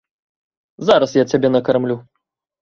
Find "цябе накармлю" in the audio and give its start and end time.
1.35-2.01